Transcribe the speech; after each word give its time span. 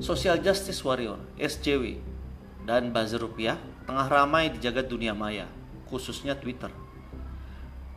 Social 0.00 0.40
Justice 0.40 0.80
Warrior 0.80 1.20
(SJW) 1.36 2.00
dan 2.64 2.88
buzzer 2.88 3.20
rupiah 3.20 3.60
tengah 3.84 4.08
ramai 4.08 4.48
di 4.48 4.56
jagat 4.56 4.88
dunia 4.88 5.12
maya, 5.12 5.44
khususnya 5.92 6.32
Twitter. 6.40 6.72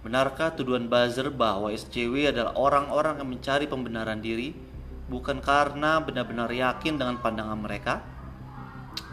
Benarkah 0.04 0.52
tuduhan 0.52 0.92
buzzer 0.92 1.31
bahwa 1.31 1.71
SJW 1.71 2.36
adalah 2.36 2.60
orang-orang 2.60 3.24
yang 3.24 3.29
mencari 3.31 3.71
pembenaran 3.71 4.20
diri 4.20 4.52
bukan 5.08 5.39
karena 5.39 6.03
benar-benar 6.03 6.52
yakin 6.52 6.99
dengan 6.99 7.24
pandangan 7.24 7.56
mereka? 7.63 8.04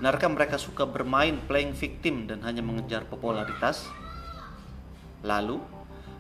Benarkah 0.03 0.27
mereka 0.27 0.59
suka 0.59 0.83
bermain 0.83 1.39
playing 1.47 1.79
victim 1.79 2.27
dan 2.27 2.43
hanya 2.43 2.67
mengejar 2.67 3.07
popularitas? 3.07 3.87
Lalu, 5.23 5.63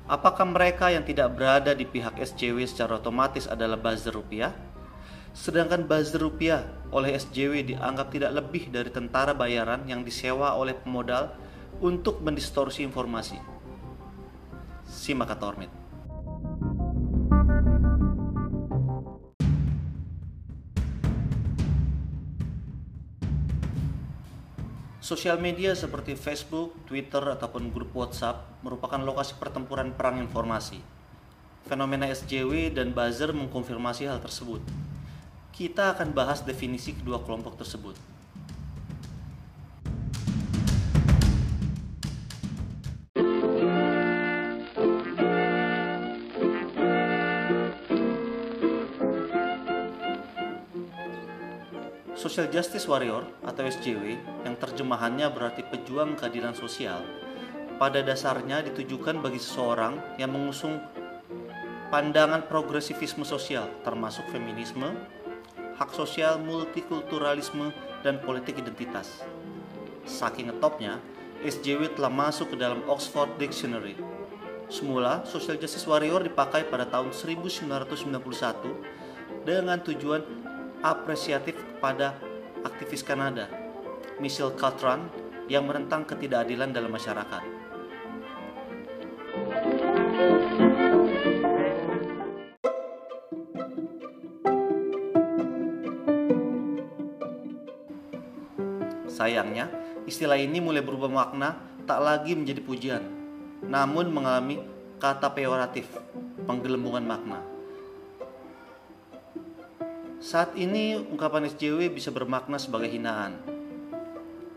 apakah 0.07 0.47
mereka 0.47 0.87
yang 0.95 1.03
tidak 1.03 1.35
berada 1.35 1.75
di 1.75 1.83
pihak 1.83 2.15
SJW 2.15 2.63
secara 2.63 3.03
otomatis 3.03 3.51
adalah 3.51 3.75
buzzer 3.75 4.15
rupiah? 4.15 4.71
Sedangkan 5.31 5.87
buzzer 5.87 6.19
rupiah 6.19 6.67
oleh 6.91 7.15
SJW 7.15 7.63
dianggap 7.63 8.11
tidak 8.11 8.35
lebih 8.35 8.67
dari 8.75 8.91
tentara 8.91 9.31
bayaran 9.31 9.87
yang 9.87 10.03
disewa 10.03 10.59
oleh 10.59 10.75
pemodal 10.75 11.31
untuk 11.79 12.19
mendistorsi 12.19 12.83
informasi. 12.83 13.39
Simak 14.91 15.31
kata 15.31 15.45
Ormit. 15.47 15.71
Sosial 24.99 25.43
media 25.43 25.75
seperti 25.75 26.15
Facebook, 26.15 26.87
Twitter, 26.87 27.23
ataupun 27.23 27.75
grup 27.75 27.91
WhatsApp 27.99 28.63
merupakan 28.63 28.99
lokasi 28.99 29.35
pertempuran 29.39 29.91
perang 29.95 30.23
informasi. 30.23 30.79
Fenomena 31.67 32.07
SJW 32.11 32.75
dan 32.75 32.95
buzzer 32.95 33.35
mengkonfirmasi 33.35 34.07
hal 34.07 34.23
tersebut 34.23 34.63
kita 35.55 35.95
akan 35.99 36.15
bahas 36.15 36.43
definisi 36.47 36.95
kedua 36.97 37.21
kelompok 37.23 37.59
tersebut. 37.61 37.99
Social 52.21 52.53
Justice 52.53 52.85
Warrior 52.85 53.25
atau 53.49 53.65
SJW 53.65 54.15
yang 54.45 54.55
terjemahannya 54.61 55.33
berarti 55.33 55.65
pejuang 55.65 56.21
keadilan 56.21 56.53
sosial 56.53 57.01
pada 57.81 58.05
dasarnya 58.05 58.61
ditujukan 58.61 59.25
bagi 59.25 59.41
seseorang 59.41 59.97
yang 60.21 60.37
mengusung 60.37 60.79
pandangan 61.89 62.45
progresivisme 62.45 63.25
sosial 63.25 63.67
termasuk 63.83 64.29
feminisme, 64.29 64.95
hak 65.81 65.97
sosial, 65.97 66.37
multikulturalisme, 66.37 67.73
dan 68.05 68.21
politik 68.21 68.61
identitas. 68.61 69.25
Saking 70.05 70.53
ngetopnya, 70.53 71.01
SJW 71.41 71.97
telah 71.97 72.13
masuk 72.13 72.53
ke 72.53 72.57
dalam 72.61 72.85
Oxford 72.85 73.33
Dictionary. 73.41 73.97
Semula, 74.69 75.25
Social 75.25 75.57
Justice 75.57 75.89
Warrior 75.89 76.29
dipakai 76.29 76.69
pada 76.69 76.85
tahun 76.85 77.17
1991 77.17 78.13
dengan 79.49 79.81
tujuan 79.81 80.21
apresiatif 80.85 81.57
kepada 81.57 82.13
aktivis 82.61 83.01
Kanada, 83.01 83.49
Michelle 84.21 84.53
Catron, 84.53 85.09
yang 85.49 85.65
menentang 85.65 86.05
ketidakadilan 86.05 86.71
dalam 86.77 86.93
masyarakat. 86.93 87.43
Sayangnya, 99.21 99.69
istilah 100.09 100.41
ini 100.41 100.65
mulai 100.65 100.81
berubah 100.81 101.13
makna 101.13 101.61
tak 101.85 102.01
lagi 102.01 102.33
menjadi 102.33 102.65
pujian, 102.65 103.05
namun 103.69 104.09
mengalami 104.09 104.65
kata 104.97 105.37
peyoratif, 105.37 105.93
penggelembungan 106.49 107.05
makna. 107.05 107.45
Saat 110.25 110.57
ini 110.57 110.97
ungkapan 110.97 111.53
SJW 111.53 111.93
bisa 111.93 112.09
bermakna 112.09 112.57
sebagai 112.57 112.89
hinaan. 112.89 113.37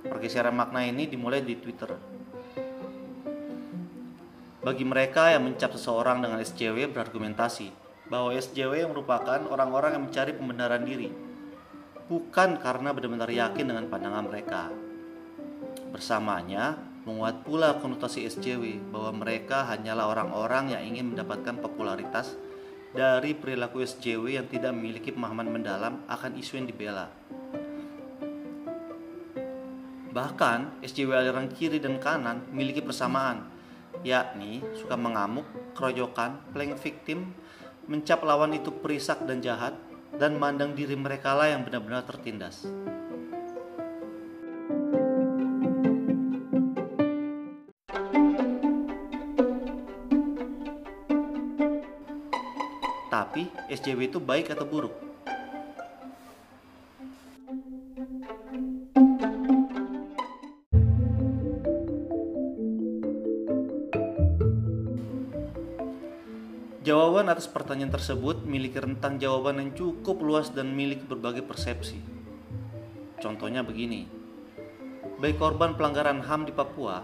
Pergeseran 0.07 0.56
makna 0.56 0.88
ini 0.88 1.12
dimulai 1.12 1.44
di 1.44 1.59
Twitter. 1.59 2.00
Bagi 4.63 4.88
mereka 4.88 5.28
yang 5.28 5.44
mencap 5.44 5.75
seseorang 5.75 6.24
dengan 6.24 6.40
SJW 6.40 6.88
berargumentasi 6.88 7.68
bahwa 8.07 8.31
SJW 8.31 8.88
merupakan 8.88 9.44
orang-orang 9.44 10.00
yang 10.00 10.03
mencari 10.07 10.31
pembenaran 10.31 10.88
diri 10.88 11.32
bukan 12.13 12.62
karena 12.62 12.94
benar-benar 12.94 13.25
yakin 13.25 13.66
dengan 13.66 13.90
pandangan 13.90 14.29
mereka. 14.29 14.69
Bersamanya, 15.90 16.78
menguat 17.09 17.41
pula 17.41 17.81
konotasi 17.81 18.29
SJW 18.29 18.94
bahwa 18.94 19.25
mereka 19.25 19.66
hanyalah 19.66 20.13
orang-orang 20.13 20.78
yang 20.78 20.94
ingin 20.94 21.18
mendapatkan 21.18 21.57
popularitas 21.57 22.38
dari 22.94 23.34
perilaku 23.34 23.81
SJW 23.81 24.38
yang 24.38 24.46
tidak 24.46 24.78
memiliki 24.78 25.09
pemahaman 25.09 25.50
mendalam 25.50 26.06
akan 26.06 26.38
isu 26.38 26.62
yang 26.62 26.69
dibela. 26.69 27.09
Bahkan, 30.13 30.85
SJW 30.85 31.09
aliran 31.18 31.50
kiri 31.50 31.81
dan 31.81 31.97
kanan 31.97 32.45
memiliki 32.53 32.85
persamaan, 32.85 33.50
yakni 34.06 34.62
suka 34.78 34.94
mengamuk, 34.94 35.50
keroyokan, 35.74 36.38
playing 36.53 36.78
victim, 36.78 37.34
mencap 37.90 38.22
lawan 38.22 38.53
itu 38.53 38.69
perisak 38.69 39.25
dan 39.25 39.41
jahat, 39.41 39.74
dan 40.18 40.38
mandang 40.38 40.78
diri 40.78 40.94
mereka 40.94 41.34
lah 41.34 41.50
yang 41.50 41.66
benar-benar 41.66 42.06
tertindas. 42.06 42.66
Tapi 53.13 53.50
SJW 53.69 54.09
itu 54.09 54.19
baik 54.22 54.53
atau 54.53 54.66
buruk? 54.66 55.12
Jawaban 67.23 67.39
atas 67.39 67.56
pertanyaan 67.56 67.88
tersebut 67.88 68.44
memiliki 68.44 68.84
rentang 68.84 69.16
jawaban 69.16 69.56
yang 69.56 69.72
cukup 69.72 70.19
luas 70.19 70.51
dan 70.51 70.75
memiliki 70.75 71.07
berbagai 71.07 71.47
persepsi. 71.47 72.03
Contohnya 73.23 73.63
begini, 73.63 74.03
baik 75.23 75.39
korban 75.39 75.79
pelanggaran 75.79 76.19
HAM 76.19 76.44
di 76.44 76.51
Papua, 76.51 77.00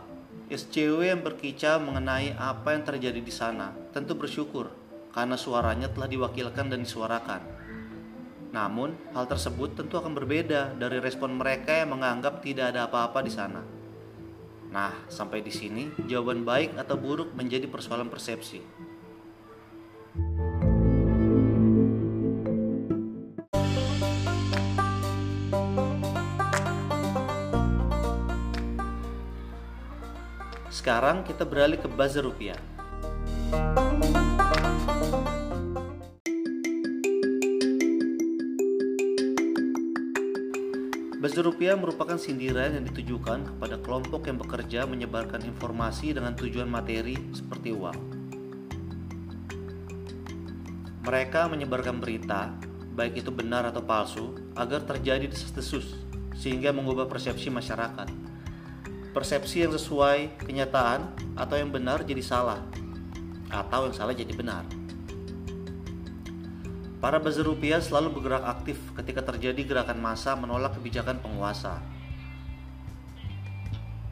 SCW 0.52 1.08
yang 1.08 1.24
berkicau 1.24 1.80
mengenai 1.80 2.36
apa 2.36 2.76
yang 2.76 2.84
terjadi 2.84 3.24
di 3.24 3.32
sana 3.32 3.72
tentu 3.96 4.20
bersyukur 4.20 4.68
karena 5.16 5.40
suaranya 5.40 5.88
telah 5.88 6.12
diwakilkan 6.12 6.68
dan 6.68 6.84
disuarakan. 6.84 7.40
Namun, 8.52 9.00
hal 9.16 9.24
tersebut 9.24 9.80
tentu 9.80 10.04
akan 10.04 10.20
berbeda 10.20 10.76
dari 10.76 11.00
respon 11.00 11.40
mereka 11.40 11.80
yang 11.80 11.96
menganggap 11.96 12.44
tidak 12.44 12.76
ada 12.76 12.92
apa-apa 12.92 13.24
di 13.24 13.32
sana. 13.32 13.64
Nah, 14.68 14.92
sampai 15.08 15.40
di 15.40 15.56
sini, 15.56 15.88
jawaban 16.12 16.44
baik 16.44 16.76
atau 16.76 17.00
buruk 17.00 17.32
menjadi 17.40 17.72
persoalan 17.72 18.12
persepsi. 18.12 18.89
Sekarang 30.70 31.26
kita 31.26 31.50
beralih 31.50 31.82
ke 31.82 31.90
buzzer 31.90 32.22
rupiah. 32.22 32.54
Buzzer 41.18 41.42
rupiah 41.42 41.74
merupakan 41.74 42.22
sindiran 42.22 42.78
yang 42.78 42.86
ditujukan 42.86 43.50
kepada 43.50 43.82
kelompok 43.82 44.30
yang 44.30 44.38
bekerja 44.38 44.86
menyebarkan 44.86 45.42
informasi 45.42 46.14
dengan 46.14 46.38
tujuan 46.38 46.70
materi 46.70 47.18
seperti 47.34 47.74
uang. 47.74 48.00
Mereka 51.02 51.50
menyebarkan 51.50 51.98
berita, 51.98 52.54
baik 52.94 53.26
itu 53.26 53.34
benar 53.34 53.66
atau 53.66 53.82
palsu, 53.82 54.38
agar 54.54 54.86
terjadi 54.86 55.26
desas-desus, 55.26 55.98
sehingga 56.38 56.70
mengubah 56.70 57.10
persepsi 57.10 57.50
masyarakat 57.50 58.29
persepsi 59.20 59.68
yang 59.68 59.76
sesuai 59.76 60.40
kenyataan 60.40 61.12
atau 61.36 61.60
yang 61.60 61.68
benar 61.68 62.08
jadi 62.08 62.24
salah 62.24 62.64
atau 63.52 63.92
yang 63.92 63.92
salah 63.92 64.16
jadi 64.16 64.32
benar. 64.32 64.64
Para 67.04 67.20
buzzer 67.20 67.44
rupiah 67.44 67.84
selalu 67.84 68.16
bergerak 68.16 68.48
aktif 68.48 68.80
ketika 68.96 69.20
terjadi 69.28 69.60
gerakan 69.68 70.00
massa 70.00 70.40
menolak 70.40 70.80
kebijakan 70.80 71.20
penguasa. 71.20 71.84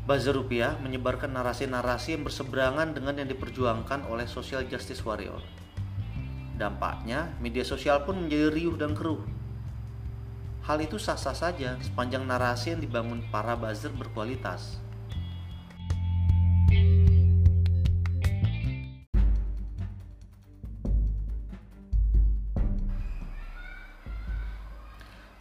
Buzzer 0.04 0.36
rupiah 0.36 0.75
menyebarkan 0.83 1.31
narasi-narasi 1.31 2.19
yang 2.19 2.27
berseberangan 2.27 2.92
dengan 2.92 3.15
yang 3.15 3.31
diperjuangkan 3.31 4.12
oleh 4.12 4.27
social 4.27 4.68
justice 4.68 5.07
warrior. 5.07 5.39
Dampaknya, 6.59 7.31
media 7.39 7.63
sosial 7.63 8.04
pun 8.04 8.27
menjadi 8.27 8.51
riuh 8.51 8.75
dan 8.75 8.92
keruh. 8.92 9.24
Hal 10.68 10.83
itu 10.83 11.00
sah-sah 11.00 11.31
saja 11.31 11.80
sepanjang 11.80 12.27
narasi 12.27 12.75
yang 12.75 12.83
dibangun 12.83 13.24
para 13.31 13.56
buzzer 13.56 13.95
berkualitas. 13.95 14.83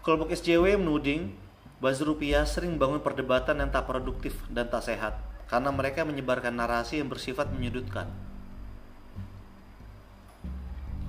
Kelompok 0.07 0.31
SJW 0.39 0.79
menuding 0.79 1.35
buzzer 1.83 2.07
rupiah 2.07 2.47
sering 2.47 2.79
bangun 2.79 3.03
perdebatan 3.03 3.59
yang 3.59 3.75
tak 3.75 3.91
produktif 3.91 4.39
dan 4.47 4.71
tak 4.71 4.87
sehat 4.87 5.19
karena 5.51 5.75
mereka 5.75 6.07
menyebarkan 6.07 6.55
narasi 6.55 7.03
yang 7.03 7.11
bersifat 7.11 7.51
menyudutkan. 7.51 8.07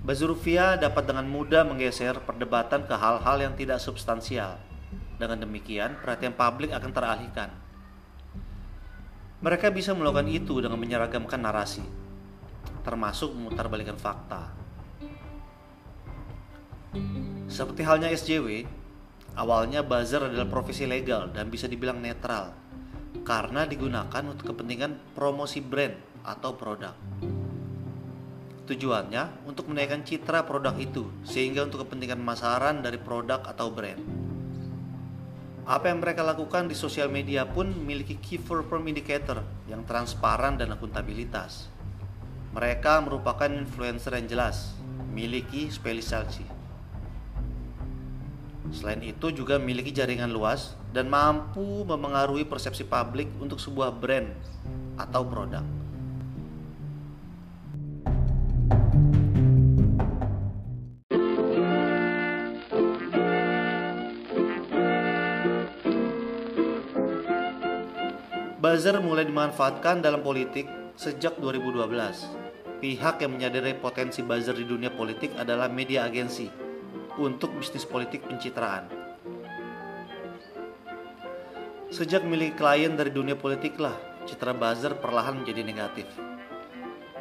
Buzzer 0.01 0.25
rupiah 0.25 0.81
dapat 0.81 1.05
dengan 1.05 1.29
mudah 1.29 1.61
menggeser 1.61 2.17
perdebatan 2.25 2.89
ke 2.89 2.95
hal-hal 2.97 3.37
yang 3.37 3.53
tidak 3.53 3.77
substansial. 3.77 4.57
Dengan 5.21 5.45
demikian, 5.45 5.93
perhatian 6.01 6.33
publik 6.33 6.73
akan 6.73 6.89
teralihkan. 6.89 7.53
Mereka 9.45 9.69
bisa 9.77 9.93
melakukan 9.93 10.25
itu 10.25 10.57
dengan 10.57 10.81
menyeragamkan 10.81 11.37
narasi, 11.37 11.85
termasuk 12.81 13.29
memutarbalikkan 13.29 13.93
fakta. 14.01 14.57
Seperti 17.45 17.85
halnya 17.85 18.09
SJW, 18.09 18.65
Awalnya 19.37 19.85
buzzer 19.85 20.25
adalah 20.25 20.49
profesi 20.49 20.89
legal 20.89 21.29
dan 21.29 21.53
bisa 21.53 21.69
dibilang 21.69 22.01
netral 22.01 22.57
karena 23.21 23.69
digunakan 23.69 24.25
untuk 24.25 24.49
kepentingan 24.49 25.13
promosi 25.13 25.61
brand 25.61 25.93
atau 26.25 26.57
produk. 26.57 26.97
Tujuannya 28.65 29.45
untuk 29.45 29.69
menaikkan 29.69 30.01
citra 30.01 30.41
produk 30.41 30.73
itu 30.81 31.05
sehingga 31.21 31.61
untuk 31.61 31.85
kepentingan 31.85 32.17
pemasaran 32.17 32.81
dari 32.81 32.97
produk 32.97 33.45
atau 33.45 33.69
brand. 33.69 34.01
Apa 35.69 35.93
yang 35.93 36.01
mereka 36.01 36.25
lakukan 36.25 36.65
di 36.65 36.73
sosial 36.73 37.13
media 37.13 37.45
pun 37.45 37.69
memiliki 37.69 38.17
key 38.17 38.41
perform 38.41 38.89
indicator 38.89 39.45
yang 39.69 39.85
transparan 39.85 40.57
dan 40.57 40.73
akuntabilitas. 40.73 41.69
Mereka 42.57 43.05
merupakan 43.05 43.51
influencer 43.53 44.17
yang 44.17 44.25
jelas, 44.25 44.73
memiliki 45.13 45.69
spesialisasi 45.69 46.56
Selain 48.67 48.99
itu 48.99 49.31
juga 49.31 49.55
memiliki 49.55 49.95
jaringan 49.95 50.31
luas 50.31 50.75
dan 50.91 51.07
mampu 51.07 51.87
memengaruhi 51.87 52.43
persepsi 52.43 52.83
publik 52.83 53.31
untuk 53.39 53.63
sebuah 53.63 53.95
brand 53.95 54.27
atau 54.99 55.23
produk. 55.23 55.63
Buzzer 68.57 68.99
mulai 68.99 69.23
dimanfaatkan 69.23 70.03
dalam 70.03 70.19
politik 70.19 70.67
sejak 70.99 71.39
2012. 71.39 71.87
Pihak 72.83 73.15
yang 73.23 73.31
menyadari 73.31 73.73
potensi 73.79 74.21
buzzer 74.21 74.53
di 74.53 74.67
dunia 74.67 74.91
politik 74.91 75.33
adalah 75.39 75.71
media 75.71 76.03
agensi 76.03 76.66
untuk 77.17 77.53
bisnis 77.57 77.83
politik 77.83 78.23
pencitraan. 78.25 78.87
Sejak 81.89 82.21
milik 82.21 82.59
klien 82.59 82.93
dari 82.93 83.09
dunia 83.09 83.33
politik 83.33 83.79
lah, 83.81 83.95
citra 84.29 84.53
buzzer 84.53 84.95
perlahan 85.01 85.41
menjadi 85.41 85.65
negatif. 85.65 86.05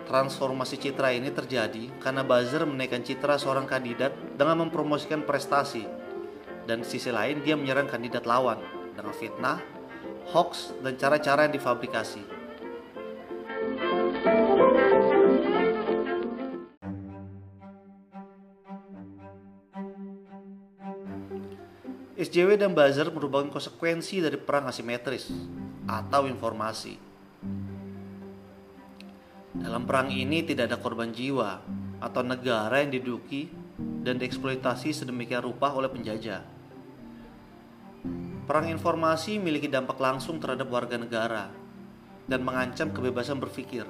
Transformasi 0.06 0.78
citra 0.78 1.16
ini 1.16 1.34
terjadi 1.34 1.90
karena 1.98 2.22
buzzer 2.22 2.62
menaikkan 2.62 3.02
citra 3.02 3.40
seorang 3.40 3.66
kandidat 3.66 4.14
dengan 4.38 4.66
mempromosikan 4.66 5.24
prestasi, 5.26 5.82
dan 6.66 6.82
sisi 6.82 7.10
lain 7.14 7.42
dia 7.42 7.54
menyerang 7.54 7.90
kandidat 7.90 8.26
lawan 8.26 8.58
dengan 8.94 9.14
fitnah, 9.14 9.58
hoax, 10.34 10.74
dan 10.82 10.98
cara-cara 10.98 11.46
yang 11.46 11.54
difabrikasi. 11.54 12.35
SJW 22.16 22.56
dan 22.56 22.72
buzzer 22.72 23.12
merupakan 23.12 23.44
konsekuensi 23.52 24.24
dari 24.24 24.40
perang 24.40 24.72
asimetris 24.72 25.28
atau 25.84 26.24
informasi. 26.24 26.96
Dalam 29.52 29.84
perang 29.84 30.08
ini 30.08 30.40
tidak 30.40 30.72
ada 30.72 30.80
korban 30.80 31.12
jiwa 31.12 31.60
atau 32.00 32.24
negara 32.24 32.80
yang 32.80 32.88
diduki 32.88 33.52
dan 33.76 34.16
dieksploitasi 34.16 34.96
sedemikian 34.96 35.44
rupa 35.44 35.76
oleh 35.76 35.92
penjajah. 35.92 36.40
Perang 38.48 38.72
informasi 38.72 39.36
memiliki 39.36 39.68
dampak 39.68 40.00
langsung 40.00 40.40
terhadap 40.40 40.72
warga 40.72 40.96
negara 40.96 41.52
dan 42.24 42.40
mengancam 42.40 42.96
kebebasan 42.96 43.36
berpikir. 43.36 43.84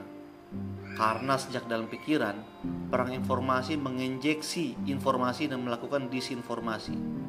Karena 0.99 1.39
sejak 1.39 1.71
dalam 1.71 1.87
pikiran, 1.87 2.43
perang 2.91 3.15
informasi 3.15 3.79
menginjeksi 3.79 4.91
informasi 4.91 5.47
dan 5.47 5.63
melakukan 5.63 6.11
disinformasi. 6.11 7.26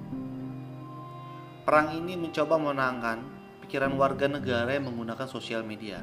Perang 1.68 1.92
ini 2.00 2.16
mencoba 2.16 2.56
menangkan 2.56 3.20
pikiran 3.60 3.92
warga 4.00 4.32
negara 4.32 4.72
yang 4.72 4.88
menggunakan 4.88 5.28
sosial 5.28 5.68
media. 5.68 6.00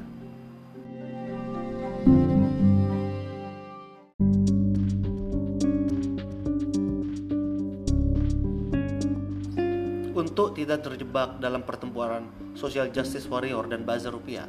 Untuk 10.13 10.53
tidak 10.53 10.85
terjebak 10.85 11.41
dalam 11.41 11.65
pertempuran 11.65 12.29
social 12.53 12.93
justice 12.93 13.25
warrior 13.25 13.65
dan 13.65 13.81
buzzer 13.89 14.13
rupiah, 14.13 14.45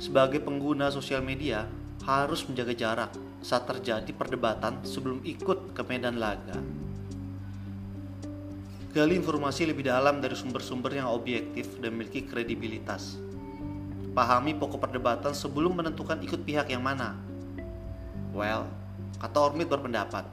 sebagai 0.00 0.40
pengguna 0.40 0.88
sosial 0.88 1.20
media 1.20 1.68
harus 2.08 2.40
menjaga 2.48 2.72
jarak 2.72 3.12
saat 3.44 3.68
terjadi 3.68 4.16
perdebatan 4.16 4.80
sebelum 4.80 5.20
ikut 5.28 5.76
ke 5.76 5.82
medan 5.84 6.16
laga. 6.16 6.85
Gali 8.96 9.20
informasi 9.20 9.68
lebih 9.68 9.84
dalam 9.84 10.24
dari 10.24 10.32
sumber-sumber 10.32 10.88
yang 10.88 11.12
objektif 11.12 11.68
dan 11.84 11.92
memiliki 11.92 12.24
kredibilitas. 12.24 13.20
Pahami 14.16 14.56
pokok 14.56 14.88
perdebatan 14.88 15.36
sebelum 15.36 15.76
menentukan 15.76 16.16
ikut 16.24 16.40
pihak 16.48 16.72
yang 16.72 16.80
mana. 16.80 17.12
Well, 18.32 18.64
kata 19.20 19.36
Ormit 19.36 19.68
berpendapat, 19.68 20.24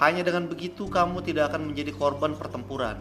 hanya 0.00 0.24
dengan 0.24 0.48
begitu 0.48 0.88
kamu 0.88 1.20
tidak 1.20 1.52
akan 1.52 1.68
menjadi 1.68 1.92
korban 1.92 2.32
pertempuran. 2.32 2.96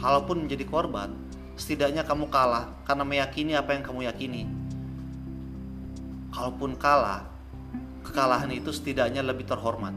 Kalaupun 0.00 0.48
menjadi 0.48 0.64
korban, 0.64 1.12
setidaknya 1.60 2.00
kamu 2.08 2.32
kalah 2.32 2.72
karena 2.88 3.04
meyakini 3.04 3.60
apa 3.60 3.76
yang 3.76 3.84
kamu 3.84 4.08
yakini. 4.08 4.48
Kalaupun 6.32 6.80
kalah, 6.80 7.28
kekalahan 8.08 8.56
itu 8.56 8.72
setidaknya 8.72 9.20
lebih 9.20 9.44
terhormat. 9.44 9.92